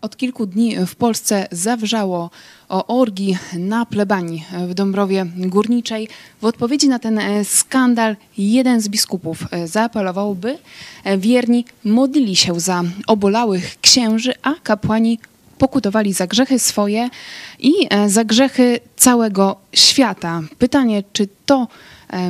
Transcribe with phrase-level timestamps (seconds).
[0.00, 2.30] Od kilku dni w Polsce zawrzało
[2.68, 6.08] o orgii na plebanii w Dąbrowie Górniczej.
[6.40, 10.58] W odpowiedzi na ten e, skandal jeden z biskupów e, zaapelował, by
[11.04, 15.18] e, wierni modlili się za obolałych księży, a kapłani
[15.58, 17.10] pokutowali za grzechy swoje
[17.58, 17.72] i
[18.06, 20.42] za grzechy całego świata.
[20.58, 21.68] Pytanie, czy to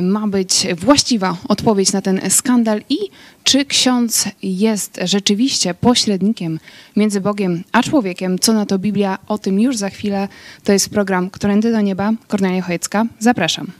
[0.01, 2.97] ma być właściwa odpowiedź na ten skandal i
[3.43, 6.59] czy ksiądz jest rzeczywiście pośrednikiem
[6.95, 8.39] między Bogiem a człowiekiem.
[8.39, 9.17] Co na to Biblia?
[9.27, 10.27] O tym już za chwilę.
[10.63, 12.11] To jest program Którędy do Nieba.
[12.27, 13.05] Kornelia Chojecka.
[13.19, 13.71] Zapraszam.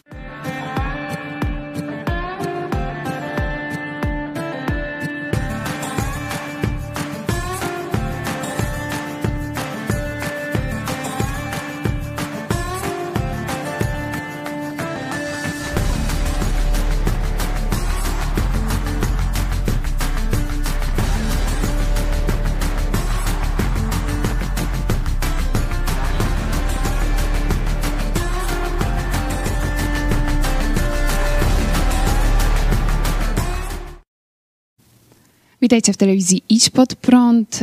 [35.68, 37.60] Witajcie w telewizji Idź Pod Prąd.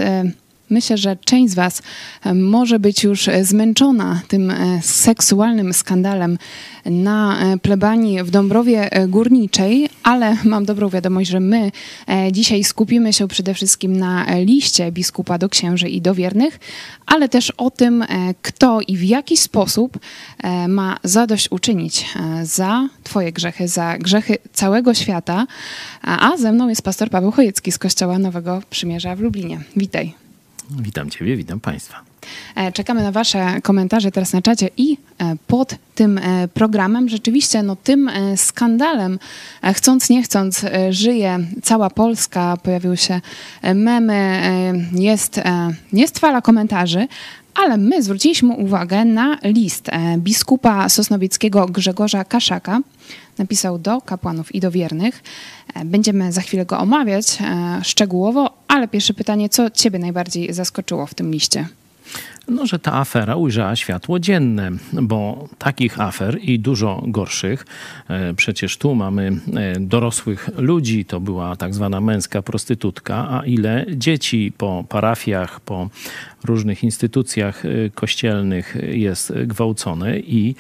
[0.71, 1.83] E, myślę, że część z Was
[2.25, 6.39] e, może być już zmęczona tym e, seksualnym skandalem
[6.85, 11.71] na plebanii w Dąbrowie Górniczej, ale mam dobrą wiadomość, że my
[12.33, 16.61] dzisiaj skupimy się przede wszystkim na liście biskupa do księży i do wiernych,
[17.07, 18.05] ale też o tym,
[18.43, 19.99] kto i w jaki sposób
[20.69, 22.07] ma zadośćuczynić
[22.43, 25.47] za Twoje grzechy, za grzechy całego świata.
[26.03, 29.61] A ze mną jest pastor Paweł Chojecki z Kościoła Nowego Przymierza w Lublinie.
[29.77, 30.24] Witaj.
[30.71, 32.01] Witam Ciebie, witam Państwa.
[32.55, 37.09] E, czekamy na Wasze komentarze teraz na czacie i e, pod tym e, programem.
[37.09, 39.19] Rzeczywiście no, tym skandalem,
[39.75, 42.57] chcąc nie chcąc, żyje cała Polska.
[42.63, 43.21] Pojawiły się
[43.75, 44.43] memy,
[44.93, 45.41] jest,
[45.93, 47.09] jest fala komentarzy,
[47.55, 52.81] ale my zwróciliśmy uwagę na list biskupa sosnowieckiego Grzegorza Kaszaka,
[53.39, 55.23] napisał do kapłanów i do wiernych.
[55.75, 61.07] E, będziemy za chwilę go omawiać e, szczegółowo, ale pierwsze pytanie, co Ciebie najbardziej zaskoczyło
[61.07, 61.69] w tym liście?
[62.49, 67.67] No, że ta afera ujrzała światło dzienne, bo takich afer i dużo gorszych,
[68.09, 69.41] e, przecież tu mamy
[69.81, 75.89] dorosłych ludzi, to była tak zwana męska prostytutka, a ile dzieci po parafiach, po
[76.45, 80.55] różnych instytucjach y, kościelnych jest gwałcone i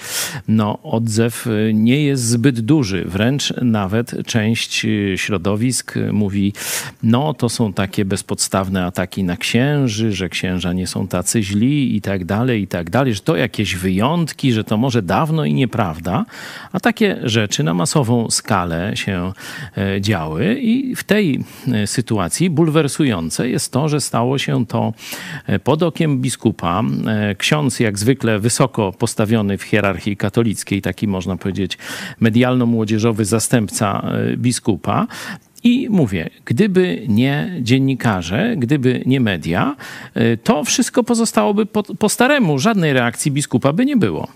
[0.48, 3.04] no, odzew nie jest zbyt duży.
[3.04, 6.52] Wręcz nawet część środowisk mówi,
[7.02, 12.00] no to są takie bezpodstawne ataki na księży, że księża nie są tacy źli i
[12.00, 16.24] tak dalej, i tak dalej, że to jakieś wyjątki, że to może dawno i nieprawda,
[16.72, 19.32] a takie rzeczy na masową skalę się
[19.76, 24.92] e, działy i w tej e, sytuacji bulwersujące jest to, że stało się to
[25.46, 26.82] e, po pod okiem biskupa.
[27.38, 31.78] Ksiądz, jak zwykle, wysoko postawiony w hierarchii katolickiej, taki można powiedzieć
[32.20, 34.02] medialno-młodzieżowy zastępca
[34.36, 35.06] biskupa.
[35.64, 39.76] I mówię, gdyby nie dziennikarze, gdyby nie media,
[40.14, 42.58] e, to wszystko pozostałoby po, po staremu.
[42.58, 44.28] Żadnej reakcji biskupa by nie było.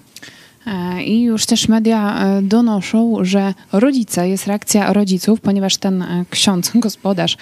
[0.69, 6.25] E, I już też media e, donoszą, że rodzice, jest reakcja rodziców, ponieważ ten e,
[6.31, 7.37] ksiądz, gospodarz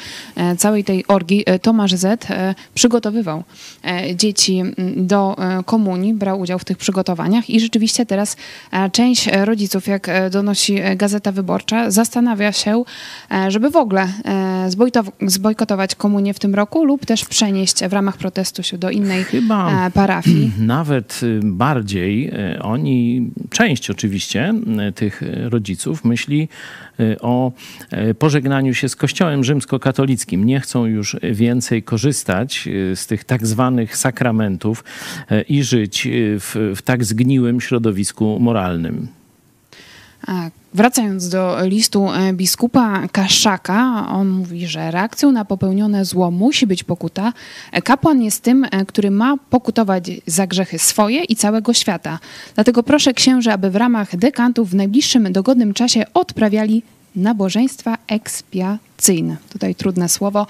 [0.58, 2.26] całej tej orgi, Tomasz Z,
[2.74, 3.44] przygotowywał
[4.14, 4.62] dzieci
[4.96, 5.36] do
[5.66, 8.36] komunii, brał udział w tych przygotowaniach i rzeczywiście teraz
[8.92, 12.82] część rodziców, jak donosi Gazeta Wyborcza, zastanawia się,
[13.48, 14.08] żeby w ogóle
[15.26, 19.90] zbojkotować komunię w tym roku lub też przenieść w ramach protestu się do innej Chyba
[19.94, 20.52] parafii.
[20.76, 22.32] Nawet bardziej
[22.62, 23.15] oni
[23.50, 24.54] część oczywiście
[24.94, 26.48] tych rodziców myśli
[27.00, 27.52] e, o
[27.90, 30.44] e, pożegnaniu się z Kościołem rzymskokatolickim.
[30.44, 34.84] Nie chcą już więcej korzystać e, z tych tak zwanych sakramentów
[35.48, 36.08] i żyć
[36.40, 39.08] w, w tak zgniłym środowisku moralnym.
[40.76, 46.84] Wracając do listu e, biskupa Kaszaka, on mówi, że reakcją na popełnione zło musi być
[46.84, 47.32] pokuta.
[47.72, 52.18] E, kapłan jest tym, e, który ma pokutować za grzechy swoje i całego świata.
[52.54, 56.82] Dlatego proszę księży, aby w ramach dekantów w najbliższym dogodnym czasie odprawiali
[57.16, 59.36] nabożeństwa ekspiacyjne.
[59.52, 60.46] Tutaj trudne słowo.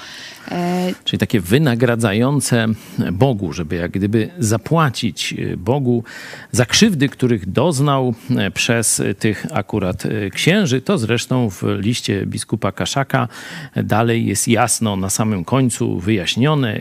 [0.50, 0.92] E...
[1.04, 2.66] Czyli takie wynagradzające
[3.12, 6.04] Bogu, żeby jak gdyby zapłacić Bogu
[6.52, 8.14] za krzywdy, których doznał
[8.54, 10.02] przez tych akurat
[10.32, 10.80] księży.
[10.80, 13.28] To zresztą w liście biskupa Kaszaka
[13.76, 16.80] dalej jest jasno na samym końcu wyjaśnione,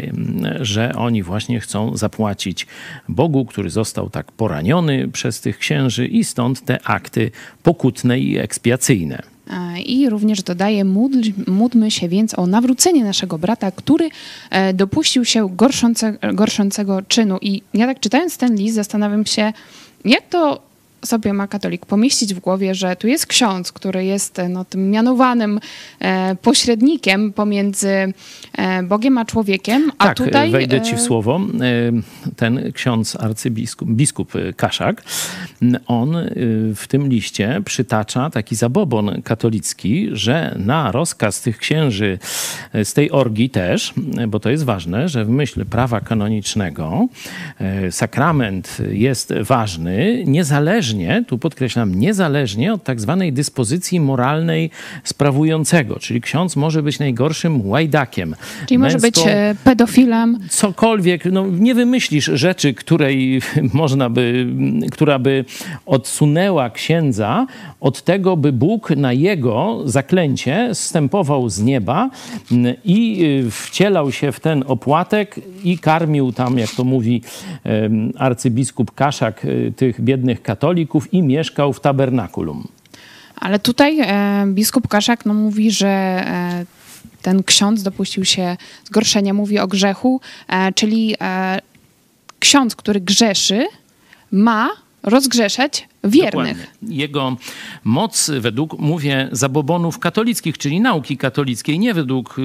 [0.60, 2.68] że oni właśnie chcą zapłacić
[3.10, 7.32] Bogu, który został tak poraniony przez tych księży i stąd te akty
[7.64, 9.35] pokutne i ekspiacyjne.
[9.86, 14.10] I również dodaje, módl, módlmy się więc o nawrócenie naszego brata, który
[14.74, 17.38] dopuścił się gorszące, gorszącego czynu.
[17.42, 19.54] I ja tak czytając ten list zastanawiam się,
[20.06, 20.62] jak to
[21.06, 25.60] sobie ma katolik pomieścić w głowie, że tu jest ksiądz, który jest no, tym mianowanym
[26.00, 28.14] e, pośrednikiem pomiędzy
[28.58, 30.52] e, Bogiem a człowiekiem, a tak, tutaj...
[30.52, 31.42] wejdę ci w e, słowo.
[31.62, 35.04] E, ten ksiądz arcybiskup biskup Kaszak,
[35.88, 36.18] on
[36.76, 42.20] w tym liście przytacza taki zabobon katolicki, że na rozkaz tych księży
[42.84, 43.94] z tej orgii też,
[44.28, 47.08] bo to jest ważne, że w myśl prawa kanonicznego
[47.92, 54.70] sakrament jest ważny, niezależnie niezależnie, tu podkreślam, niezależnie od tak zwanej dyspozycji moralnej
[55.04, 58.36] sprawującego, czyli ksiądz może być najgorszym łajdakiem.
[58.68, 60.40] Czyli może być e, pedofilem.
[60.50, 63.42] Cokolwiek, no nie wymyślisz rzeczy, której
[63.74, 64.48] można by,
[64.92, 65.46] która by
[65.86, 67.48] odsunęła księdza
[67.80, 72.10] od tego, by Bóg na jego zaklęcie zstępował z nieba
[72.86, 77.22] i y, wcielał się w ten opłatek i karmił tam, jak to mówi
[78.18, 82.68] arcybiskup Kaszak, y, tych biednych katolików, katolików i mieszkał w tabernakulum.
[83.36, 86.66] Ale tutaj e, biskup Kaszak no, mówi, że e,
[87.22, 91.62] ten ksiądz dopuścił się zgorszenia, mówi o grzechu, e, czyli e,
[92.40, 93.68] ksiądz, który grzeszy,
[94.32, 94.70] ma
[95.06, 96.58] rozgrzeszać wiernych.
[96.58, 96.96] Dokładnie.
[96.96, 97.38] Jego
[97.84, 102.36] moc według, mówię, zabobonów katolickich, czyli nauki katolickiej, nie według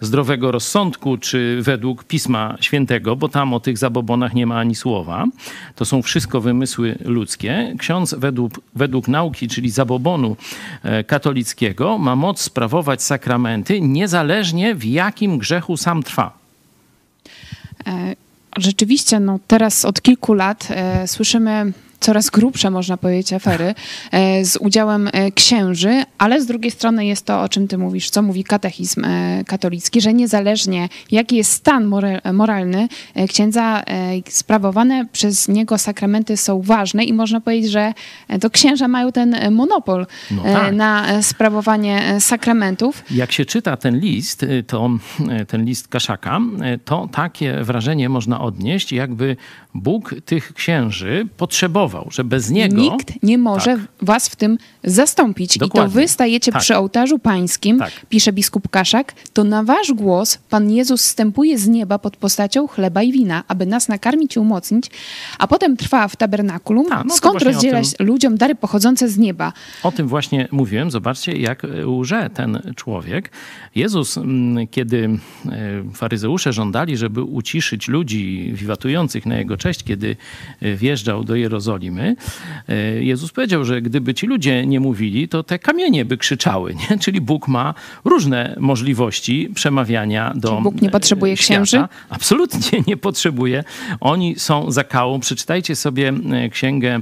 [0.00, 5.26] zdrowego rozsądku, czy według Pisma Świętego, bo tam o tych zabobonach nie ma ani słowa.
[5.74, 7.74] To są wszystko wymysły ludzkie.
[7.78, 10.36] Ksiądz według, według nauki, czyli zabobonu
[10.82, 16.38] e, katolickiego, ma moc sprawować sakramenty, niezależnie w jakim grzechu sam trwa.
[17.86, 18.16] E,
[18.56, 23.74] rzeczywiście, no teraz od kilku lat e, słyszymy coraz grubsze, można powiedzieć, afery
[24.12, 28.10] e, z udziałem e, księży, ale z drugiej strony jest to, o czym ty mówisz,
[28.10, 31.92] co mówi katechizm e, katolicki, że niezależnie jaki jest stan
[32.32, 32.88] moralny
[33.28, 33.82] księdza,
[34.28, 37.92] sprawowane przez niego sakramenty są ważne i można powiedzieć, że
[38.40, 40.74] to księża mają ten monopol no tak.
[40.74, 43.04] na sprawowanie sakramentów.
[43.10, 44.90] Jak się czyta ten list, to
[45.48, 46.40] ten list Kaszaka,
[46.84, 49.36] to takie wrażenie można odnieść, jakby
[49.80, 52.76] Bóg tych księży potrzebował, że bez niego.
[52.76, 53.80] Nikt nie może tak.
[54.02, 55.58] was w tym zastąpić.
[55.58, 55.90] Dokładnie.
[55.90, 56.62] I to wy stajecie tak.
[56.62, 57.92] przy ołtarzu pańskim, tak.
[58.08, 63.02] pisze biskup Kaszak, to na wasz głos Pan Jezus wstępuje z nieba pod postacią chleba
[63.02, 64.90] i wina, aby nas nakarmić i umocnić,
[65.38, 69.52] a potem trwa w tabernakulum, no skąd rozdzielać tym, ludziom dary pochodzące z nieba.
[69.82, 70.90] O tym właśnie mówiłem.
[70.90, 73.30] Zobaczcie, jak łże ten człowiek.
[73.74, 80.16] Jezus, mm, kiedy e, faryzeusze żądali, żeby uciszyć ludzi wiwatujących na jego cześć, kiedy
[80.60, 82.16] e, wjeżdżał do Jerozolimy,
[82.68, 86.74] e, Jezus powiedział, że gdyby ci ludzie nie mówili, to te kamienie by krzyczały.
[86.74, 86.98] Nie?
[87.04, 87.74] Czyli Bóg ma
[88.04, 91.46] różne możliwości przemawiania do Czyli Bóg nie potrzebuje świata.
[91.46, 91.84] księży?
[92.10, 93.64] Absolutnie nie potrzebuje.
[94.00, 95.20] Oni są zakałą.
[95.20, 96.12] Przeczytajcie sobie
[96.50, 97.00] księgę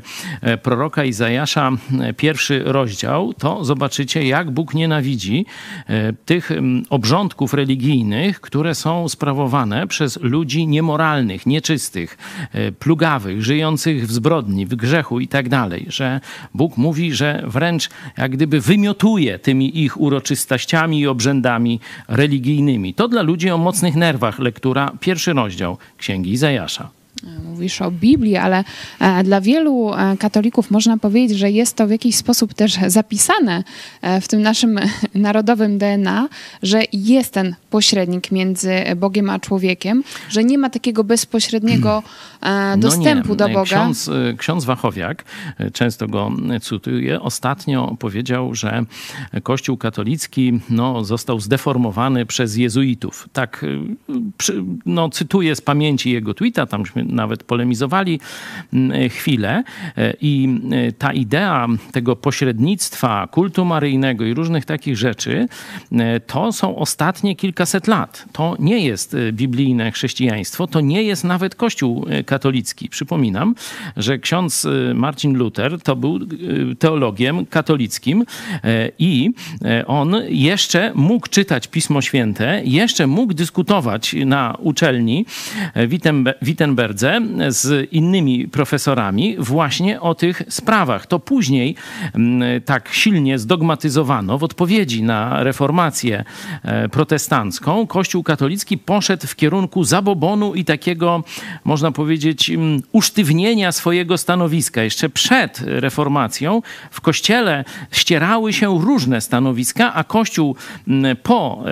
[0.62, 1.70] proroka Izajasza,
[2.16, 5.46] pierwszy rozdział, to zobaczycie, jak Bóg nienawidzi
[6.24, 6.50] tych
[6.90, 12.18] obrządków religijnych, które są sprawowane przez ludzi niemoralnych, nieczystych,
[12.53, 15.86] e, plugawych, żyjących w zbrodni, w grzechu i tak dalej.
[15.88, 16.20] Że
[16.54, 22.94] Bóg mówi, że wręcz jak gdyby wymiotuje tymi ich uroczystościami i obrzędami religijnymi.
[22.94, 24.38] To dla ludzi o mocnych nerwach.
[24.38, 27.03] Lektura, pierwszy rozdział Księgi Izajasza.
[27.54, 28.64] Mówisz o Biblii, ale
[29.00, 33.64] e, dla wielu e, katolików można powiedzieć, że jest to w jakiś sposób też zapisane
[34.02, 34.80] e, w tym naszym
[35.14, 36.28] narodowym DNA,
[36.62, 42.02] że jest ten pośrednik między Bogiem a człowiekiem, że nie ma takiego bezpośredniego
[42.42, 43.64] no dostępu no do Boga.
[43.64, 45.24] Ksiądz, ksiądz Wachowiak,
[45.72, 48.84] często go cytuję, ostatnio powiedział, że
[49.42, 53.28] Kościół katolicki no, został zdeformowany przez jezuitów.
[53.32, 53.64] Tak,
[54.86, 58.20] no, cytuję z pamięci jego tweeta, tamśmy nawet polemizowali
[58.72, 59.64] mm, chwilę.
[59.96, 65.48] E, I e, ta idea tego pośrednictwa, kultu maryjnego i różnych takich rzeczy,
[65.92, 68.24] e, to są ostatnie kilkaset lat.
[68.32, 72.88] To nie jest biblijne chrześcijaństwo, to nie jest nawet Kościół katolicki.
[72.88, 73.54] Przypominam,
[73.96, 76.20] że ksiądz Marcin Luther to był
[76.78, 78.24] teologiem katolickim
[78.98, 79.30] i
[79.86, 85.26] on jeszcze mógł czytać Pismo Święte, jeszcze mógł dyskutować na uczelni
[86.42, 91.06] Wittenberdze z innymi profesorami właśnie o tych sprawach.
[91.06, 91.74] To później
[92.14, 96.24] mm, tak silnie zdogmatyzowano w odpowiedzi na reformację
[96.62, 97.86] e, protestancką.
[97.86, 101.24] Kościół katolicki poszedł w kierunku zabobonu i takiego,
[101.64, 104.82] można powiedzieć, mm, usztywnienia swojego stanowiska.
[104.82, 110.56] Jeszcze przed reformacją w kościele ścierały się różne stanowiska, a kościół
[110.88, 111.64] mm, po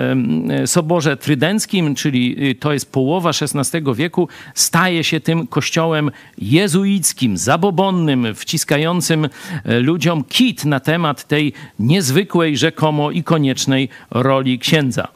[0.65, 8.35] Soborze Trydenckim, czyli y, to jest połowa XVI wieku, staje się tym kościołem jezuickim, zabobonnym,
[8.35, 15.07] wciskającym e, ludziom kit na temat tej niezwykłej, rzekomo i koniecznej roli księdza.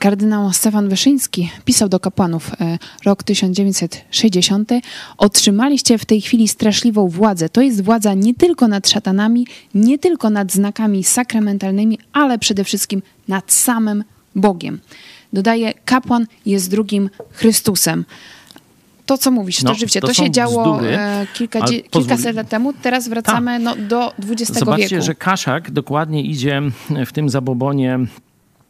[0.00, 4.70] Kardynał Stefan Wyszyński pisał do kapłanów e, rok 1960.
[5.18, 7.48] Otrzymaliście w tej chwili straszliwą władzę.
[7.48, 13.02] To jest władza nie tylko nad szatanami, nie tylko nad znakami sakramentalnymi, ale przede wszystkim
[13.28, 14.80] nad samym Bogiem.
[15.32, 18.04] Dodaje, kapłan jest drugim Chrystusem
[19.10, 22.72] to, co mówisz, no, to to, to się działo bzdury, e, kilka, kilkaset lat temu,
[22.72, 25.04] teraz wracamy no, do XX Zobaczcie, wieku.
[25.04, 26.62] że Kaszak dokładnie idzie
[27.06, 27.98] w tym zabobonie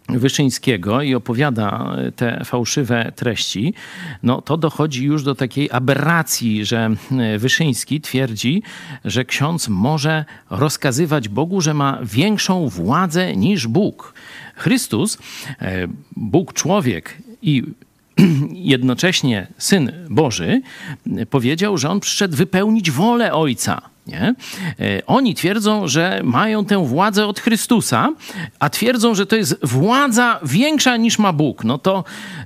[0.09, 3.75] Wyszyńskiego i opowiada te fałszywe treści,
[4.23, 6.90] no to dochodzi już do takiej aberracji, że
[7.38, 8.62] Wyszyński twierdzi,
[9.04, 14.14] że ksiądz może rozkazywać Bogu, że ma większą władzę niż Bóg.
[14.56, 15.18] Chrystus,
[15.62, 17.62] e, Bóg człowiek i
[18.74, 20.62] jednocześnie Syn Boży
[21.30, 23.90] powiedział, że on przyszedł wypełnić wolę Ojca.
[24.06, 24.34] Nie?
[24.80, 28.08] E, oni twierdzą, że mają tę władzę od Chrystusa,
[28.58, 31.64] a twierdzą, że to jest władza większa niż ma Bóg.
[31.64, 32.04] No to,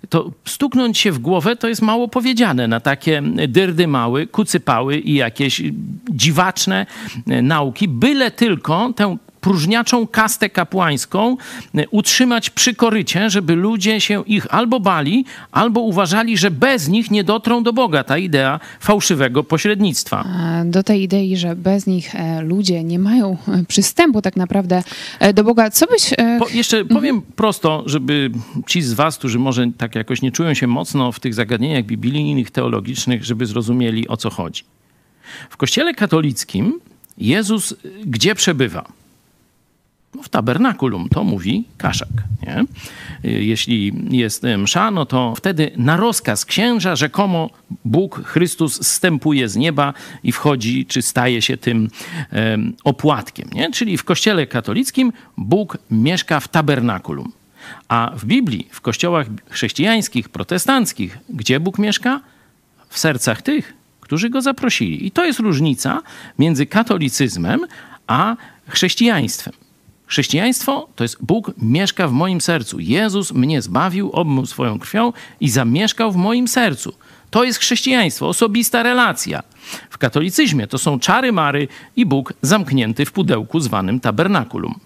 [0.08, 5.14] to stuknąć się w głowę to jest mało powiedziane na takie dyrdy mały, kucypały i
[5.14, 5.62] jakieś
[6.10, 6.86] dziwaczne
[7.26, 11.36] e, nauki, byle tylko tę próżniaczą kastę kapłańską
[11.74, 17.10] e, utrzymać przy korycie, żeby ludzie się ich albo bali, albo uważali, że bez nich
[17.10, 18.04] nie dotrą do Boga.
[18.04, 20.24] Ta idea fałszywego pośrednictwa.
[20.64, 24.82] Do tej idei, że bez nich e, ludzie nie mają e, przystępu tak naprawdę
[25.34, 25.70] do Boga.
[25.70, 26.10] Co byś...
[26.38, 27.00] Po, jeszcze mhm.
[27.00, 28.30] powiem prosto, żeby
[28.66, 32.50] ci z was, którzy może tak jakoś nie czują się mocno w tych zagadnieniach biblijnych,
[32.50, 34.62] teologicznych, żeby zrozumieli o co chodzi.
[35.50, 36.80] W kościele katolickim
[37.18, 37.74] Jezus
[38.04, 39.03] gdzie przebywa?
[40.14, 42.08] No, w tabernakulum, to mówi Kaszak.
[42.42, 42.64] Nie?
[43.30, 47.50] Jeśli jest msza, no to wtedy na rozkaz księża rzekomo
[47.84, 51.88] Bóg, Chrystus zstępuje z nieba i wchodzi, czy staje się tym
[52.84, 53.48] opłatkiem.
[53.52, 53.70] Nie?
[53.70, 57.32] Czyli w kościele katolickim Bóg mieszka w tabernakulum.
[57.88, 62.20] A w Biblii, w kościołach chrześcijańskich, protestanckich, gdzie Bóg mieszka?
[62.88, 65.06] W sercach tych, którzy go zaprosili.
[65.06, 66.02] I to jest różnica
[66.38, 67.60] między katolicyzmem
[68.06, 68.36] a
[68.68, 69.54] chrześcijaństwem.
[70.14, 72.80] Chrześcijaństwo to jest Bóg mieszka w moim sercu.
[72.80, 76.94] Jezus mnie zbawił, obmył swoją krwią i zamieszkał w moim sercu.
[77.30, 79.42] To jest chrześcijaństwo, osobista relacja.
[79.90, 84.80] W katolicyzmie to są czary mary i Bóg zamknięty w pudełku zwanym tabernakulum.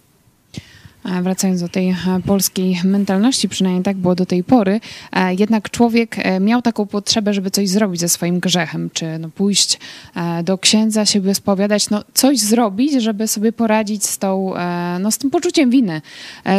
[1.23, 1.97] Wracając do tej e,
[2.27, 4.81] polskiej mentalności, przynajmniej tak było do tej pory,
[5.13, 9.29] e, jednak człowiek e, miał taką potrzebę, żeby coś zrobić ze swoim grzechem, czy no
[9.29, 9.79] pójść
[10.45, 14.55] do księdza, się wyspowiadać, no coś zrobić, żeby sobie poradzić z, tą,
[15.01, 16.03] no, z tym poczuciem winy,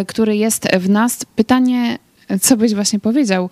[0.08, 1.26] który jest w nas.
[1.36, 2.00] Pytanie,
[2.42, 3.50] co byś właśnie powiedział,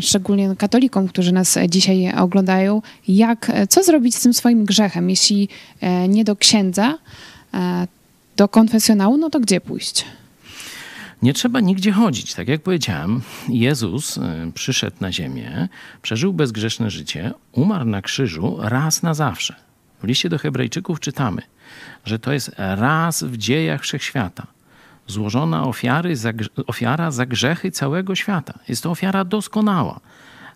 [0.00, 5.48] szczególnie katolikom, którzy nas dzisiaj oglądają, jak, co zrobić z tym swoim grzechem, jeśli
[6.08, 6.98] nie do księdza,
[8.36, 10.04] do konfesjonału, no to gdzie pójść?
[11.22, 12.34] Nie trzeba nigdzie chodzić.
[12.34, 14.20] Tak jak powiedziałem, Jezus y,
[14.54, 15.68] przyszedł na ziemię,
[16.02, 19.54] przeżył bezgrzeszne życie, umarł na krzyżu raz na zawsze.
[20.02, 21.42] W liście do Hebrajczyków czytamy,
[22.04, 24.46] że to jest raz w dziejach wszechświata
[25.06, 26.32] złożona ofiary za,
[26.66, 28.58] ofiara za grzechy całego świata.
[28.68, 30.00] Jest to ofiara doskonała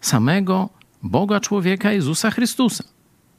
[0.00, 0.68] samego
[1.02, 2.84] Boga człowieka Jezusa Chrystusa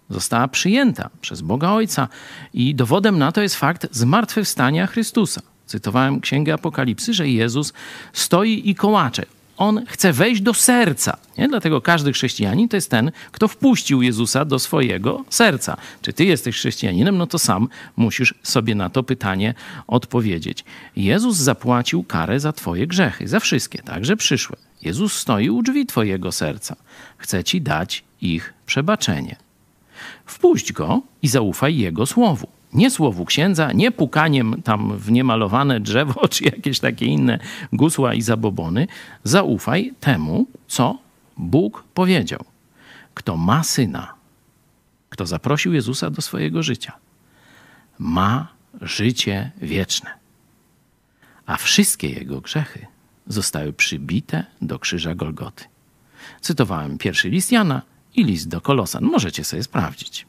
[0.10, 2.08] została przyjęta przez Boga Ojca
[2.54, 5.42] i dowodem na to jest fakt zmartwychwstania Chrystusa.
[5.66, 7.74] Cytowałem Księgę Apokalipsy, że Jezus
[8.14, 9.26] stoi i kołacze.
[9.58, 11.18] On chce wejść do serca.
[11.38, 11.48] Nie?
[11.48, 15.78] Dlatego każdy chrześcijanin to jest ten, kto wpuścił Jezusa do swojego serca.
[16.02, 17.18] Czy ty jesteś chrześcijaninem?
[17.18, 19.54] No to sam musisz sobie na to pytanie
[19.88, 20.66] odpowiedzieć.
[20.96, 24.58] Jezus zapłacił karę za twoje grzechy, za wszystkie, także przyszłe.
[24.82, 26.76] Jezus stoi u drzwi twojego serca.
[27.18, 29.47] Chce ci dać ich przebaczenie.
[30.26, 32.48] Wpuść go i zaufaj jego słowu.
[32.74, 37.40] Nie słowu księdza, nie pukaniem tam w niemalowane drzewo czy jakieś takie inne
[37.74, 38.88] gusła i zabobony.
[39.24, 40.98] Zaufaj temu, co
[41.38, 42.46] Bóg powiedział.
[43.14, 44.14] Kto ma syna,
[45.10, 46.94] kto zaprosił Jezusa do swojego życia,
[48.00, 48.48] ma
[48.82, 50.10] życie wieczne.
[51.46, 52.86] A wszystkie jego grzechy
[53.28, 55.64] zostały przybite do krzyża Golgoty.
[56.42, 57.82] Cytowałem pierwszy list Jana
[58.18, 59.04] i list do Kolosan.
[59.04, 60.26] Możecie sobie sprawdzić.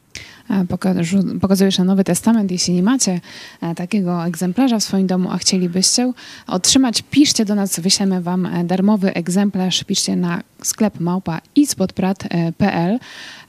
[1.41, 2.51] Pokazujesz na Nowy Testament.
[2.51, 3.21] Jeśli nie macie
[3.61, 6.13] e, takiego egzemplarza w swoim domu, a chcielibyście
[6.47, 9.83] otrzymać, piszcie do nas, wyślemy wam e, darmowy egzemplarz.
[9.83, 12.99] Piszcie na sklep małpa ispodprat.pl.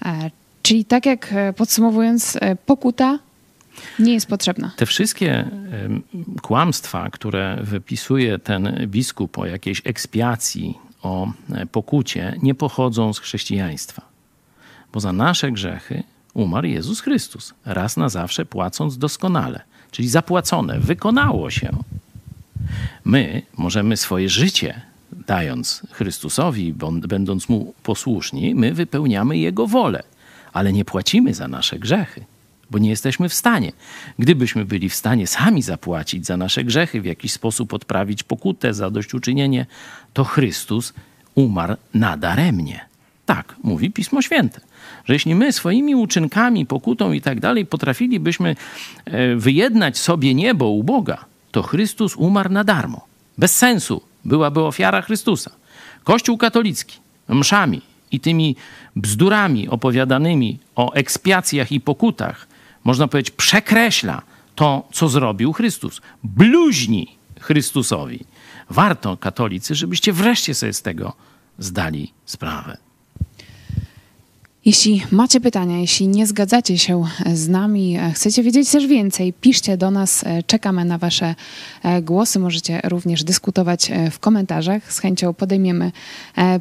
[0.05, 0.31] E,
[0.63, 3.19] czyli tak jak podsumowując, pokuta
[3.99, 4.73] nie jest potrzebna.
[4.77, 5.51] Te wszystkie
[6.43, 11.33] kłamstwa, które wypisuje ten biskup o jakiejś ekspiacji, o
[11.73, 14.10] pokucie, nie pochodzą z chrześcijaństwa.
[14.93, 16.03] Bo za nasze grzechy
[16.35, 21.71] umarł Jezus Chrystus, raz na zawsze płacąc doskonale, czyli zapłacone, wykonało się.
[23.05, 24.81] My możemy swoje życie,
[25.27, 26.75] dając Chrystusowi,
[27.09, 30.03] będąc mu posłuszni, my wypełniamy Jego wolę,
[30.53, 32.25] ale nie płacimy za nasze grzechy,
[32.71, 33.73] bo nie jesteśmy w stanie.
[34.19, 39.67] Gdybyśmy byli w stanie sami zapłacić za nasze grzechy, w jakiś sposób odprawić pokutę, zadośćuczynienie,
[40.13, 40.93] to Chrystus
[41.35, 42.81] umarł nadaremnie.
[43.27, 44.61] Tak, mówi Pismo Święte
[45.05, 48.57] że jeśli my swoimi uczynkami, pokutą i tak dalej potrafilibyśmy
[49.05, 53.07] e, wyjednać sobie niebo u Boga, to Chrystus umarł na darmo.
[53.39, 55.51] Bez sensu byłaby ofiara Chrystusa.
[56.05, 58.57] Kościół katolicki mszami i tymi
[58.97, 62.49] bzdurami opowiadanymi o ekspiacjach i pokutach,
[62.85, 64.23] można powiedzieć, przekreśla
[64.55, 66.01] to, co zrobił Chrystus.
[66.23, 68.25] Bluźni Chrystusowi.
[68.71, 71.13] Warto, katolicy, żebyście wreszcie sobie z tego
[71.59, 72.90] zdali sprawę.
[74.65, 79.77] Jeśli macie pytania, jeśli nie zgadzacie się z nami, e, chcecie wiedzieć też więcej, piszcie
[79.77, 81.35] do nas, e, czekamy na Wasze
[81.83, 82.39] e, głosy.
[82.39, 84.93] Możecie również dyskutować w komentarzach.
[84.93, 85.93] Z chęcią podejmiemy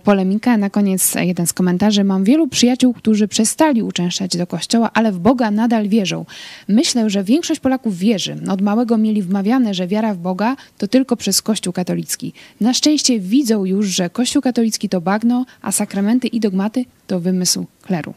[0.03, 0.58] polemikę.
[0.58, 2.03] Na koniec jeden z komentarzy.
[2.03, 6.25] Mam wielu przyjaciół, którzy przestali uczęszczać do kościoła, ale w Boga nadal wierzą.
[6.68, 8.38] Myślę, że większość Polaków wierzy.
[8.50, 12.34] Od małego mieli wmawiane, że wiara w Boga to tylko przez Kościół katolicki.
[12.62, 17.65] Na szczęście widzą już, że Kościół katolicki to bagno, a sakramenty i dogmaty to wymysł
[17.81, 18.13] kleru.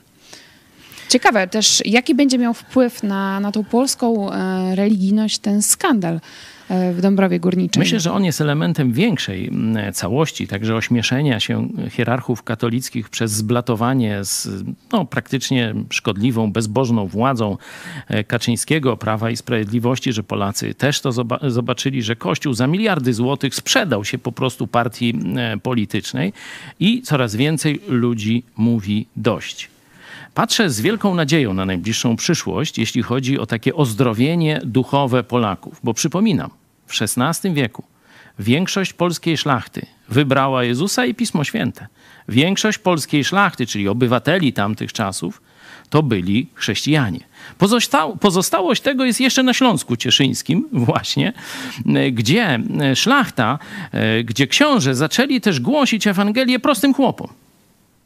[1.13, 6.21] Ciekawe też, jaki będzie miał wpływ na, na tą polską e, religijność ten skandal
[6.69, 7.81] e, w Dąbrowie Górniczej.
[7.81, 9.51] Myślę, że on jest elementem większej
[9.93, 14.49] całości, także ośmieszenia się hierarchów katolickich przez zblatowanie z
[14.93, 17.57] no, praktycznie szkodliwą, bezbożną władzą
[18.09, 23.55] e, Kaczyńskiego, Prawa i Sprawiedliwości, że Polacy też to zobaczyli, że Kościół za miliardy złotych
[23.55, 25.19] sprzedał się po prostu partii
[25.63, 26.33] politycznej
[26.81, 29.72] i coraz więcej ludzi mówi dość.
[30.35, 35.95] Patrzę z wielką nadzieją na najbliższą przyszłość, jeśli chodzi o takie ozdrowienie duchowe Polaków, bo
[35.95, 36.51] przypominam,
[36.87, 37.85] w XVI wieku
[38.39, 41.87] większość polskiej szlachty wybrała Jezusa i Pismo Święte.
[42.29, 45.43] Większość polskiej szlachty, czyli obywateli tamtych czasów,
[45.91, 47.21] to byli chrześcijanie.
[48.21, 51.33] pozostałość tego jest jeszcze na Śląsku Cieszyńskim, właśnie,
[52.13, 52.61] gdzie
[52.95, 53.59] szlachta,
[54.25, 57.29] gdzie książę zaczęli też głosić Ewangelię prostym chłopom.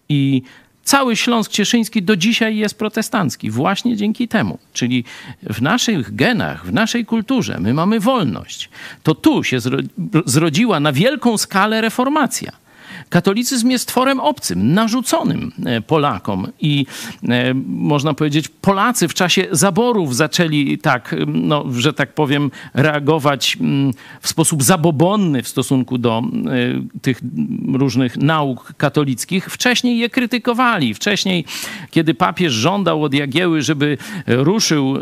[0.09, 0.43] I
[0.87, 4.59] Cały Śląsk Cieszyński do dzisiaj jest protestancki, właśnie dzięki temu.
[4.73, 5.05] Czyli
[5.43, 8.69] w naszych genach, w naszej kulturze my mamy wolność.
[9.03, 9.59] To tu się
[10.27, 12.53] zrodziła na wielką skalę reformacja.
[13.09, 16.87] Katolicyzm jest tworem obcym, narzuconym e, Polakom i
[17.29, 23.59] e, można powiedzieć, Polacy w czasie zaborów zaczęli tak, no, że tak powiem, reagować
[24.21, 27.21] w sposób zabobonny w stosunku do e, tych
[27.73, 29.47] różnych nauk katolickich.
[29.47, 30.95] Wcześniej je krytykowali.
[30.95, 31.45] Wcześniej,
[31.91, 34.95] kiedy papież żądał od Jagieły, żeby ruszył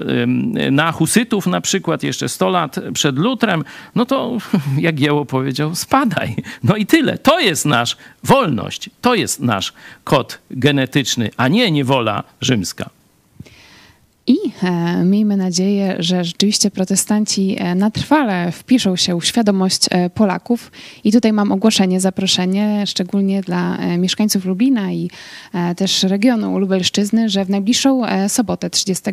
[0.71, 4.39] na husytów na przykład jeszcze 100 lat przed Lutrem, no to
[4.79, 6.37] Jagieło powiedział spadaj.
[6.63, 7.19] No i tyle.
[7.19, 7.84] To jest nasz
[8.25, 8.91] wolność.
[9.01, 9.73] To jest nasz
[10.05, 12.91] kod genetyczny, a nie niewola rzymska.
[14.65, 20.73] E, miejmy nadzieję, że rzeczywiście protestanci e, na trwale wpiszą się w świadomość e, Polaków.
[21.05, 25.11] I tutaj mam ogłoszenie, zaproszenie, szczególnie dla mieszkańców Lublina i
[25.77, 29.05] też regionu Lubelszczyzny, że w najbliższą sobotę, 30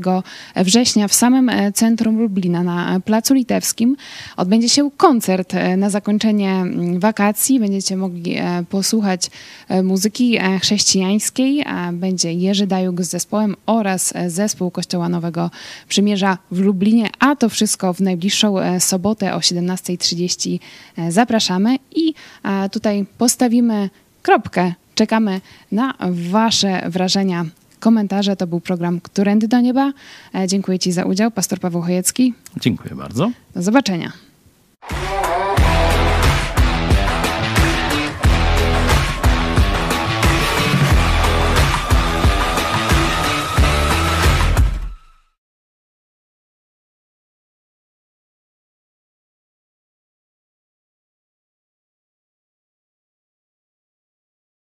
[0.55, 3.95] września, w samym centrum Lublina, na Placu Litewskim,
[4.37, 7.59] odbędzie się koncert na zakończenie mm, wakacji.
[7.59, 8.35] Będziecie mogli
[8.69, 9.29] posłuchać
[9.83, 11.65] muzyki chrześcijańskiej.
[11.93, 15.09] Będzie Jerzy Dajuk z zespołem oraz zespół Kościoła Kościoła
[15.41, 15.51] Nowego
[15.87, 20.59] Przymierza w Lublinie, a to wszystko w najbliższą e, sobotę o 17.30
[20.97, 23.89] e, zapraszamy i e, tutaj postawimy
[24.21, 24.73] kropkę.
[24.95, 25.93] Czekamy na
[26.29, 27.45] Wasze wrażenia
[27.79, 28.35] komentarze.
[28.35, 29.93] To był program Którędy do Nieba.
[30.47, 32.33] Dziękuję Ci za udział, pastor Paweł Chojecki.
[32.59, 33.31] Dziękuję bardzo.
[33.55, 34.30] Do zobaczenia.